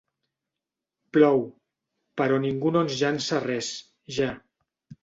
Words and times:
Plou, 1.17 1.45
però 2.23 2.41
ningú 2.47 2.75
no 2.77 2.85
ens 2.87 2.99
llança 3.05 3.45
res, 3.49 3.73
ja. 4.21 4.37